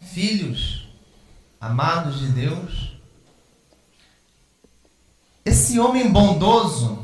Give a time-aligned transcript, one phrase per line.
[0.00, 0.88] filhos
[1.60, 2.96] amados de Deus.
[5.44, 6.98] Esse homem bondoso,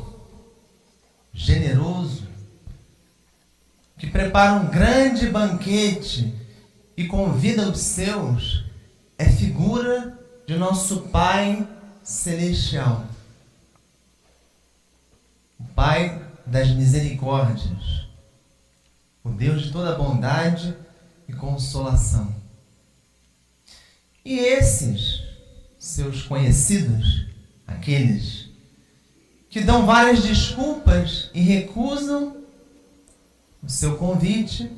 [1.33, 2.29] generoso,
[3.99, 6.35] que prepara um grande banquete
[6.97, 8.65] e convida os seus,
[9.19, 11.67] é figura de nosso Pai
[12.03, 13.07] Celestial.
[15.59, 18.07] O Pai das misericórdias,
[19.23, 20.77] o Deus de toda bondade
[21.27, 22.44] e consolação.
[24.25, 25.23] E esses,
[25.79, 27.27] seus conhecidos,
[27.67, 28.49] aqueles
[29.51, 32.39] que dão várias desculpas e recusam
[33.63, 34.71] o seu convite,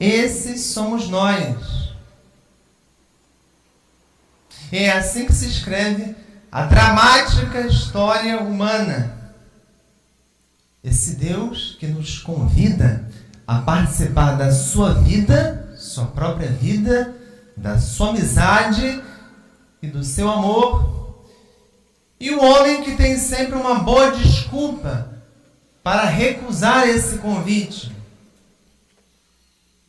[0.00, 1.94] esses somos nós.
[4.72, 6.16] É assim que se escreve
[6.50, 9.32] a dramática história humana.
[10.82, 13.08] Esse Deus que nos convida
[13.46, 17.15] a participar da sua vida, sua própria vida,
[17.56, 19.02] da sua amizade
[19.80, 21.24] e do seu amor.
[22.20, 25.10] E o homem que tem sempre uma boa desculpa
[25.82, 27.94] para recusar esse convite,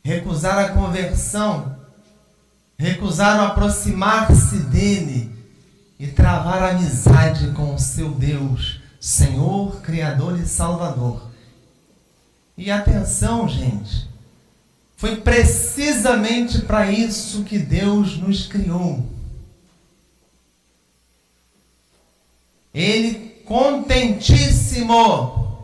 [0.02, 1.76] recusar a conversão,
[2.78, 5.34] recusar o aproximar-se dele
[5.98, 11.28] e travar amizade com o seu Deus, Senhor, Criador e Salvador.
[12.56, 14.07] E atenção, gente,
[14.98, 19.06] foi precisamente para isso que Deus nos criou.
[22.74, 25.56] Ele, contentíssimo,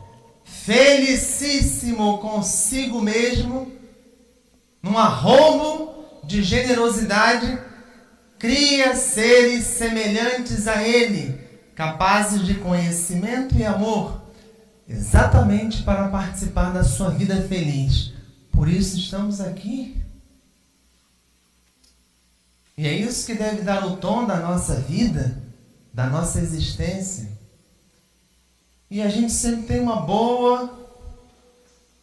[0.44, 3.72] felicíssimo consigo mesmo,
[4.80, 7.58] num arromo de generosidade,
[8.38, 11.40] cria seres semelhantes a Ele,
[11.74, 14.22] capazes de conhecimento e amor,
[14.88, 18.13] exatamente para participar da sua vida feliz.
[18.54, 20.00] Por isso estamos aqui.
[22.78, 25.36] E é isso que deve dar o tom da nossa vida,
[25.92, 27.28] da nossa existência.
[28.88, 30.72] E a gente sempre tem uma boa,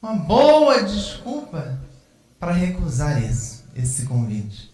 [0.01, 1.79] uma boa desculpa
[2.37, 4.73] para recusar isso, esse convite.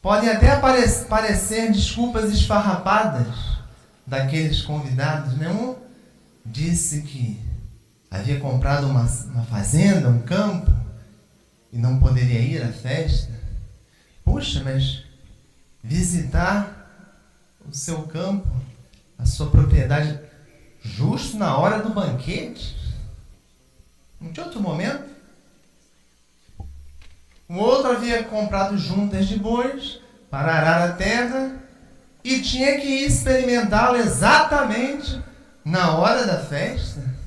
[0.00, 3.58] Podem até parecer desculpas esfarrapadas
[4.06, 5.36] daqueles convidados.
[5.36, 5.76] Nenhum
[6.46, 7.47] disse que
[8.10, 10.70] havia comprado uma, uma fazenda, um campo,
[11.72, 13.32] e não poderia ir à festa.
[14.24, 15.04] Puxa, mas
[15.82, 16.74] visitar
[17.68, 18.48] o seu campo,
[19.18, 20.18] a sua propriedade,
[20.80, 22.76] justo na hora do banquete?
[24.20, 25.04] Não tinha outro momento?
[27.48, 31.56] O outro havia comprado juntas de bois para arar a terra
[32.22, 35.18] e tinha que experimentá-lo exatamente
[35.64, 37.17] na hora da festa.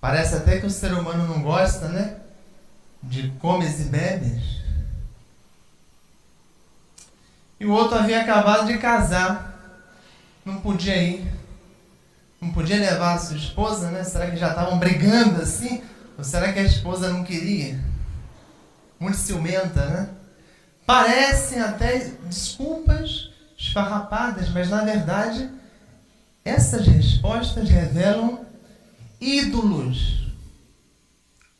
[0.00, 2.16] Parece até que o ser humano não gosta, né?
[3.02, 4.60] De comes e bebes.
[7.58, 9.54] E o outro havia acabado de casar.
[10.44, 11.30] Não podia ir.
[12.40, 14.02] Não podia levar a sua esposa, né?
[14.02, 15.82] Será que já estavam brigando assim?
[16.16, 17.78] Ou será que a esposa não queria?
[18.98, 20.08] Muito ciumenta, né?
[20.86, 25.50] Parecem até desculpas esfarrapadas, mas na verdade
[26.42, 28.46] essas respostas revelam
[29.20, 30.26] ídolos.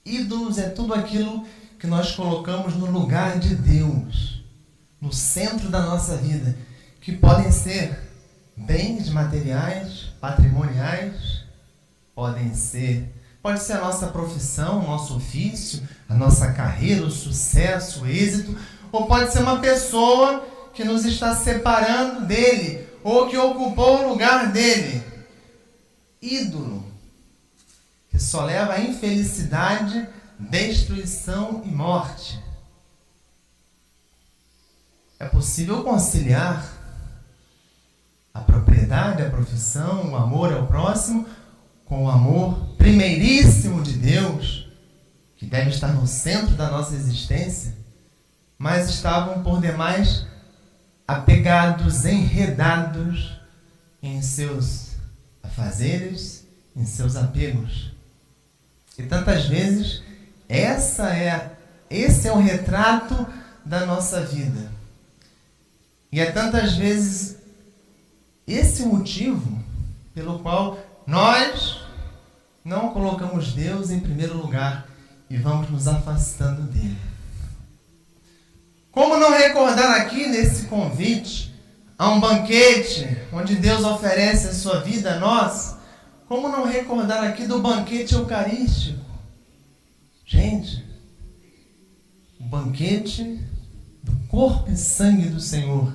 [0.05, 1.47] Ídolos é tudo aquilo
[1.79, 4.43] que nós colocamos no lugar de Deus,
[5.01, 6.57] no centro da nossa vida,
[7.01, 7.99] que podem ser
[8.57, 11.45] bens materiais, patrimoniais,
[12.15, 18.03] podem ser Pode ser a nossa profissão, o nosso ofício, a nossa carreira, o sucesso,
[18.03, 18.55] o êxito,
[18.93, 20.45] ou pode ser uma pessoa
[20.75, 25.03] que nos está separando dele, ou que ocupou o lugar dele.
[26.21, 26.85] Ídolo,
[28.21, 30.07] só leva a infelicidade,
[30.39, 32.39] destruição e morte.
[35.19, 36.65] É possível conciliar
[38.33, 41.27] a propriedade, a profissão, o amor ao próximo
[41.85, 44.69] com o amor primeiríssimo de Deus,
[45.37, 47.75] que deve estar no centro da nossa existência,
[48.57, 50.25] mas estavam por demais
[51.07, 53.41] apegados, enredados
[54.01, 54.91] em seus
[55.43, 56.47] afazeres,
[56.77, 57.91] em seus apegos.
[59.01, 60.03] E tantas vezes
[60.47, 61.53] essa é
[61.89, 63.27] esse é o retrato
[63.65, 64.71] da nossa vida.
[66.13, 67.37] E é tantas vezes
[68.47, 69.59] esse motivo
[70.15, 71.81] pelo qual nós
[72.65, 74.87] não colocamos Deus em primeiro lugar
[75.31, 76.99] e vamos nos afastando dele.
[78.93, 81.55] Como não recordar aqui nesse convite
[81.99, 85.80] a um banquete onde Deus oferece a sua vida a nós?
[86.31, 89.05] Como não recordar aqui do banquete eucarístico?
[90.25, 90.87] Gente,
[92.39, 93.45] banquete
[94.01, 95.93] do corpo e sangue do Senhor.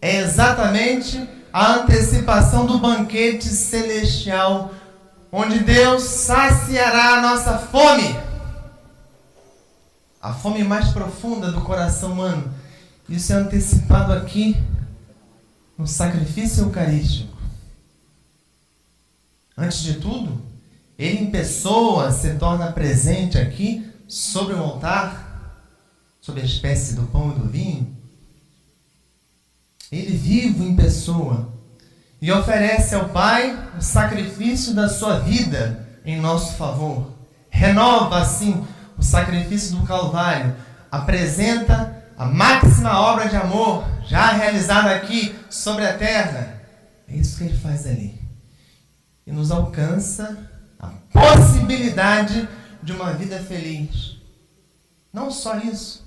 [0.00, 4.72] É exatamente a antecipação do banquete celestial,
[5.30, 8.18] onde Deus saciará a nossa fome,
[10.18, 12.54] a fome mais profunda do coração humano.
[13.06, 14.56] Isso é antecipado aqui
[15.76, 17.37] no sacrifício eucarístico.
[19.58, 20.40] Antes de tudo,
[20.96, 25.66] ele em pessoa se torna presente aqui sobre o altar,
[26.20, 27.96] sobre a espécie do pão e do vinho.
[29.90, 31.52] Ele vivo em pessoa
[32.22, 37.10] e oferece ao Pai o sacrifício da sua vida em nosso favor.
[37.50, 38.64] Renova assim
[38.96, 40.54] o sacrifício do Calvário,
[40.88, 46.62] apresenta a máxima obra de amor já realizada aqui sobre a terra.
[47.08, 48.27] É isso que ele faz ali.
[49.28, 52.48] E nos alcança a possibilidade
[52.82, 54.16] de uma vida feliz.
[55.12, 56.02] Não só isso,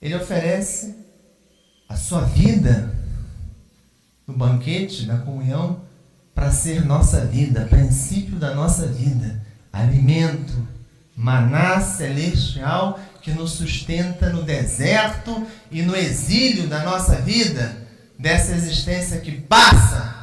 [0.00, 0.94] ele oferece
[1.88, 2.94] a sua vida
[4.24, 5.80] no banquete da comunhão
[6.32, 10.68] para ser nossa vida, princípio da nossa vida, alimento,
[11.16, 17.76] maná celestial que nos sustenta no deserto e no exílio da nossa vida,
[18.16, 20.13] dessa existência que passa.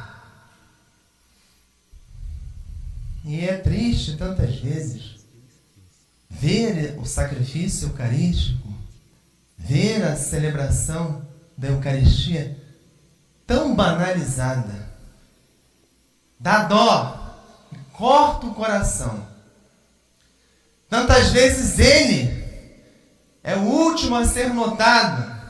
[3.32, 5.24] E é triste tantas vezes
[6.28, 8.68] ver o sacrifício eucarístico,
[9.56, 11.26] ver a celebração
[11.56, 12.62] da Eucaristia
[13.46, 14.86] tão banalizada.
[16.38, 17.38] Dá dó,
[17.94, 19.26] corta o coração.
[20.86, 22.44] Tantas vezes ele
[23.42, 25.40] é o último a ser notado.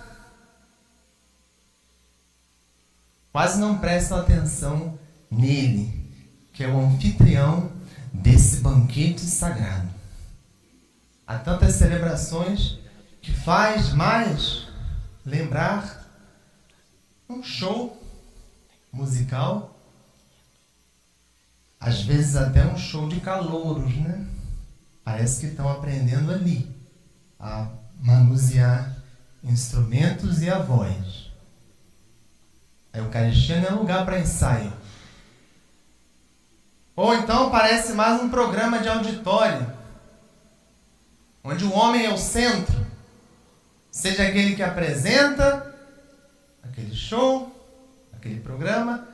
[3.32, 4.96] Quase não prestam atenção
[5.29, 6.08] nele,
[6.52, 7.72] que é o anfitrião
[8.12, 9.88] desse banquete sagrado.
[11.26, 12.79] Há tantas celebrações
[13.20, 14.69] que faz mais
[15.25, 16.05] lembrar
[17.29, 18.00] um show
[18.93, 19.79] musical,
[21.81, 24.26] às vezes até um show de calouros, né?
[25.05, 26.70] Parece que estão aprendendo ali
[27.41, 27.69] a
[28.00, 28.97] manusear
[29.43, 31.31] instrumentos e a voz.
[32.93, 34.73] A Eucaristia não é lugar para ensaio.
[37.03, 39.67] Ou então parece mais um programa de auditório,
[41.43, 42.87] onde o homem é o centro,
[43.91, 45.75] seja aquele que apresenta
[46.63, 47.53] aquele show,
[48.13, 49.09] aquele programa,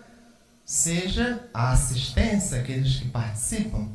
[0.67, 3.89] seja a assistência, aqueles que participam.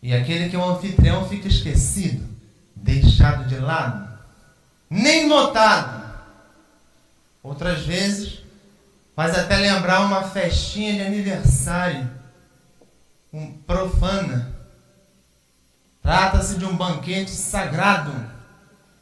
[0.00, 2.28] E aquele que é o anfitrião fica esquecido,
[2.76, 4.08] deixado de lado,
[4.88, 6.16] nem notado.
[7.42, 8.44] Outras vezes,
[9.18, 12.08] faz até lembrar uma festinha de aniversário,
[13.32, 14.54] um profana.
[16.00, 18.14] Trata-se de um banquete sagrado.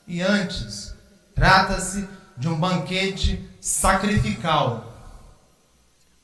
[0.07, 0.95] E antes,
[1.35, 4.91] trata-se de um banquete sacrificial,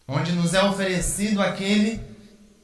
[0.09, 2.01] onde nos é oferecido aquele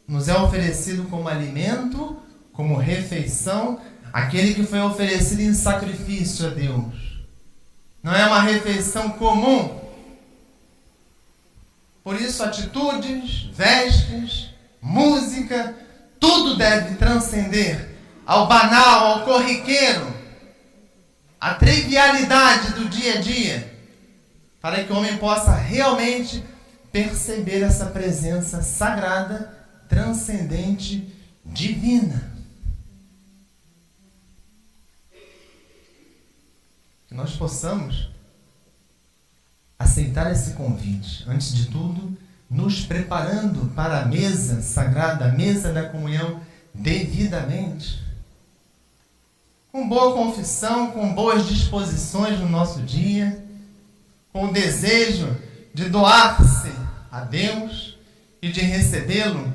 [0.07, 2.23] nos é oferecido como alimento,
[2.55, 3.79] como refeição,
[4.11, 7.21] aquele que foi oferecido em sacrifício a Deus.
[8.03, 9.88] Não é uma refeição comum.
[12.09, 14.49] Por isso, atitudes, vestes,
[14.81, 15.77] música,
[16.19, 17.87] tudo deve transcender
[18.25, 20.11] ao banal, ao corriqueiro,
[21.39, 23.79] à trivialidade do dia a dia,
[24.59, 26.43] para que o homem possa realmente
[26.91, 29.55] perceber essa presença sagrada
[29.87, 32.33] transcendente, divina.
[37.07, 38.09] Que nós possamos
[39.99, 42.17] aceitar esse convite, antes de tudo,
[42.49, 46.41] nos preparando para a mesa sagrada, a mesa da comunhão,
[46.73, 48.01] devidamente.
[49.73, 53.45] Com boa confissão, com boas disposições no nosso dia,
[54.33, 55.37] com o desejo
[55.75, 56.73] de doar-se
[57.11, 57.99] a Deus
[58.41, 59.53] e de recebê-lo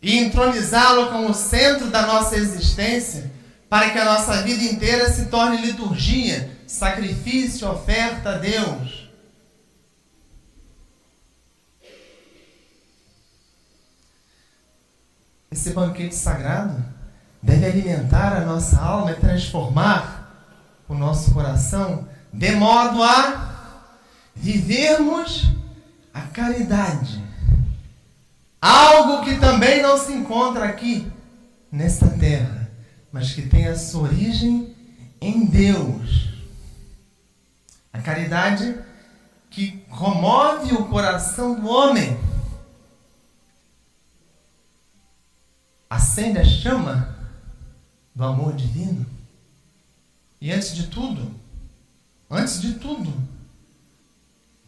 [0.00, 3.30] e entronizá-lo como centro da nossa existência,
[3.68, 9.07] para que a nossa vida inteira se torne liturgia, sacrifício, oferta a Deus.
[15.68, 16.82] Esse banquete sagrado?
[17.42, 20.34] Deve alimentar a nossa alma e transformar
[20.88, 23.82] o nosso coração, de modo a
[24.34, 25.52] vivermos
[26.14, 27.22] a caridade.
[28.62, 31.12] Algo que também não se encontra aqui,
[31.70, 32.70] nesta terra,
[33.12, 34.74] mas que tem a sua origem
[35.20, 36.30] em Deus.
[37.92, 38.74] A caridade
[39.50, 42.18] que comove o coração do homem,
[45.88, 47.16] acende a chama
[48.14, 49.06] do amor divino?
[50.40, 51.34] E antes de tudo,
[52.30, 53.12] antes de tudo,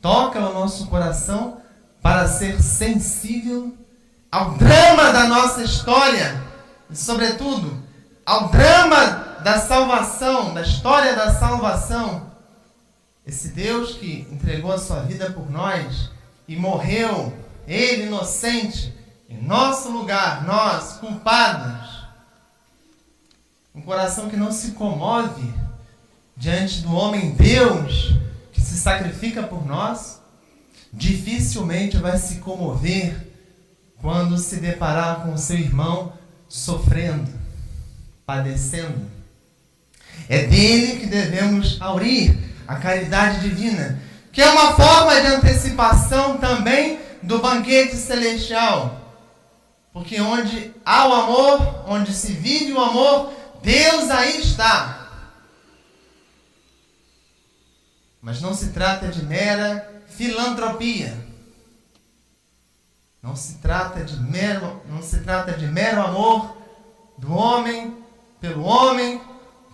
[0.01, 1.61] toca o nosso coração
[2.03, 3.77] para ser sensível
[4.31, 6.43] ao drama da nossa história
[6.89, 7.83] e, sobretudo,
[8.25, 12.31] ao drama da salvação, da história da salvação.
[13.27, 16.11] Esse Deus que entregou a sua vida por nós
[16.49, 17.33] e morreu,
[17.67, 18.95] ele inocente,
[19.31, 22.01] em nosso lugar, nós culpados.
[23.73, 25.55] Um coração que não se comove
[26.37, 28.17] diante do homem Deus
[28.51, 30.21] que se sacrifica por nós,
[30.93, 33.29] dificilmente vai se comover
[34.01, 36.13] quando se deparar com seu irmão
[36.49, 37.31] sofrendo,
[38.27, 39.09] padecendo.
[40.29, 46.99] É dele que devemos aurir a caridade divina, que é uma forma de antecipação também
[47.23, 49.00] do banquete celestial.
[49.93, 53.33] Porque onde há o amor, onde se vive o amor,
[53.63, 55.01] Deus aí está.
[58.23, 61.17] Mas não se trata de mera filantropia.
[63.23, 66.57] Não se trata de mero, não se trata de mero amor
[67.19, 68.03] do homem
[68.41, 69.21] pelo homem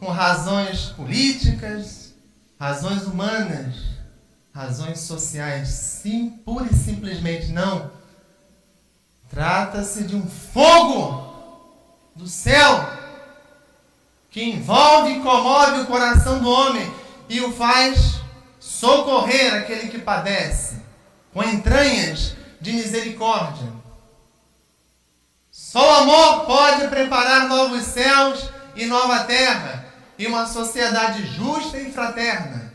[0.00, 2.14] com razões políticas,
[2.58, 3.76] razões humanas,
[4.52, 5.68] razões sociais.
[5.68, 7.90] Sim, pura e simplesmente não.
[9.28, 11.26] Trata-se de um fogo
[12.14, 12.88] do céu
[14.30, 16.92] que envolve e comove o coração do homem
[17.28, 18.20] e o faz
[18.58, 20.82] socorrer aquele que padece
[21.32, 23.72] com entranhas de misericórdia.
[25.50, 29.86] Só o amor pode preparar novos céus e nova terra
[30.18, 32.72] e uma sociedade justa e fraterna.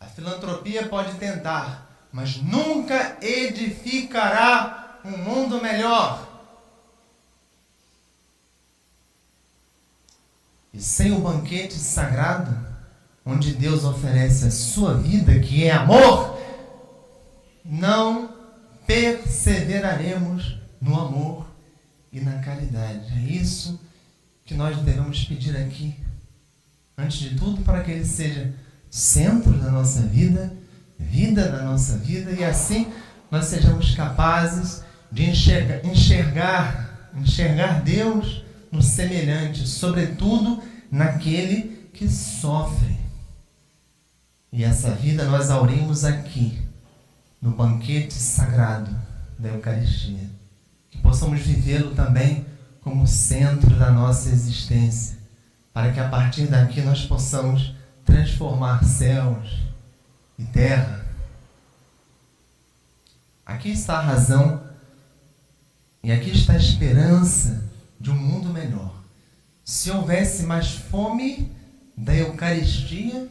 [0.00, 6.26] A filantropia pode tentar, mas nunca edificará um mundo melhor.
[10.72, 12.56] E sem o banquete sagrado,
[13.24, 16.38] onde Deus oferece a sua vida, que é amor,
[17.64, 18.32] não
[18.86, 21.46] perseveraremos no amor
[22.12, 23.12] e na caridade.
[23.12, 23.80] É isso
[24.44, 25.94] que nós devemos pedir aqui.
[26.96, 28.54] Antes de tudo, para que Ele seja
[28.90, 30.52] centro da nossa vida,
[30.98, 32.92] vida da nossa vida, e assim
[33.30, 42.98] nós sejamos capazes de enxergar, enxergar, enxergar Deus no semelhante, sobretudo naquele que sofre.
[44.52, 46.58] E essa vida nós aurimos aqui,
[47.40, 48.90] no banquete sagrado
[49.38, 50.28] da Eucaristia.
[50.90, 52.44] Que possamos vivê-lo também
[52.80, 55.18] como centro da nossa existência,
[55.72, 57.74] para que a partir daqui nós possamos
[58.04, 59.67] transformar céus
[60.38, 61.04] e terra.
[63.44, 64.62] Aqui está a razão
[66.02, 67.64] e aqui está a esperança
[67.98, 68.94] de um mundo melhor.
[69.64, 71.50] Se houvesse mais fome
[71.96, 73.28] da Eucaristia,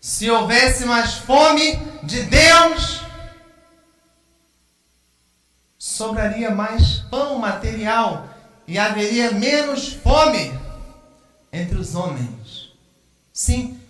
[0.00, 3.02] se houvesse mais fome de Deus,
[5.78, 8.28] sobraria mais pão material
[8.66, 10.52] e haveria menos fome
[11.52, 12.72] entre os homens.
[13.32, 13.81] Sim,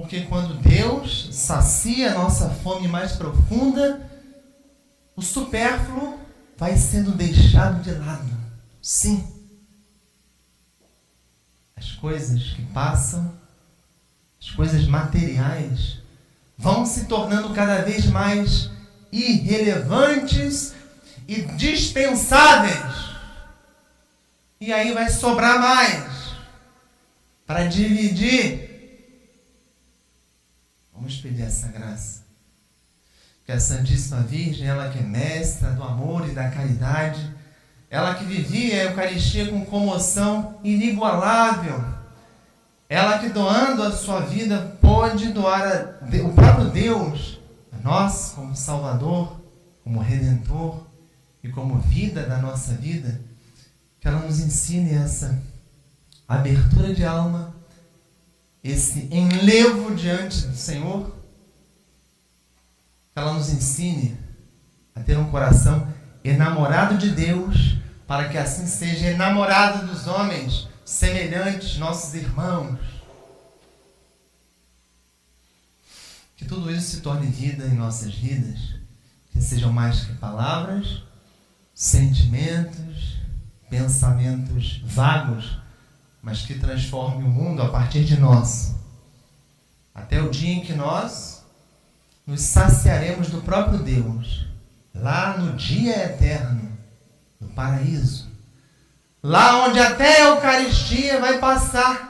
[0.00, 4.10] porque quando Deus sacia a nossa fome mais profunda,
[5.14, 6.18] o supérfluo
[6.56, 8.28] vai sendo deixado de lado.
[8.82, 9.24] Sim.
[11.76, 13.38] As coisas que passam
[14.40, 15.98] as coisas materiais,
[16.56, 18.70] vão se tornando cada vez mais
[19.12, 20.72] irrelevantes
[21.28, 23.10] e dispensáveis.
[24.60, 26.34] E aí vai sobrar mais
[27.46, 28.69] para dividir.
[31.00, 32.24] Vamos pedir essa graça.
[33.46, 37.34] Que a Santíssima Virgem, ela que é mestra do amor e da caridade,
[37.88, 41.82] ela que vivia a Eucaristia com comoção inigualável,
[42.86, 47.40] ela que doando a sua vida pode doar o próprio Deus
[47.72, 49.40] a nós como Salvador,
[49.82, 50.86] como Redentor
[51.42, 53.22] e como vida da nossa vida.
[53.98, 55.42] Que ela nos ensine essa
[56.28, 57.49] abertura de alma,
[58.62, 61.16] esse enlevo diante do Senhor.
[63.12, 64.18] Que ela nos ensine
[64.94, 71.78] a ter um coração enamorado de Deus, para que assim seja enamorado dos homens semelhantes,
[71.78, 72.78] nossos irmãos.
[76.36, 78.74] Que tudo isso se torne vida em nossas vidas,
[79.30, 81.02] que sejam mais que palavras,
[81.74, 83.18] sentimentos,
[83.68, 85.58] pensamentos vagos,
[86.22, 88.74] mas que transforme o mundo a partir de nós.
[89.94, 91.44] Até o dia em que nós
[92.26, 94.46] nos saciaremos do próprio Deus,
[94.94, 96.78] lá no dia eterno,
[97.40, 98.30] no paraíso
[99.22, 102.08] Lá onde até a Eucaristia vai passar.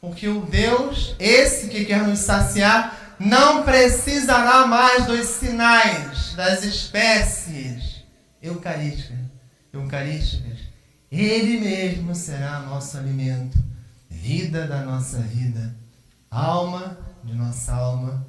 [0.00, 8.04] Porque o Deus, esse que quer nos saciar, não precisará mais dos sinais das espécies
[8.42, 9.18] eucarísticas.
[9.72, 10.55] eucarísticas.
[11.10, 13.58] Ele mesmo será nosso alimento,
[14.08, 15.74] vida da nossa vida,
[16.30, 18.26] alma de nossa alma.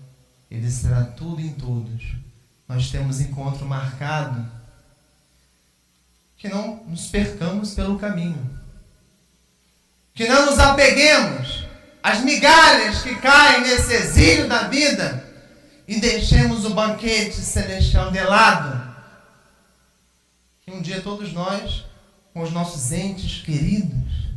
[0.49, 2.03] Ele será tudo em todos.
[2.67, 4.45] Nós temos encontro marcado
[6.37, 8.57] que não nos percamos pelo caminho.
[10.13, 11.65] Que não nos apeguemos
[12.01, 15.25] às migalhas que caem nesse exílio da vida
[15.87, 18.87] e deixemos o banquete celestial de lado.
[20.61, 21.85] Que um dia todos nós,
[22.37, 24.27] com os nossos entes queridos,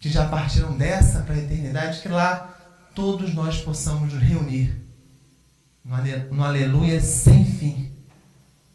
[0.00, 2.58] que já partiram dessa para a eternidade, que lá
[2.94, 4.74] todos nós possamos nos reunir
[5.84, 7.92] no aleluia sem fim,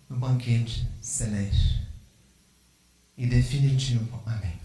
[0.08, 1.82] no banquete celeste
[3.18, 4.22] e definitivo.
[4.24, 4.63] Amém.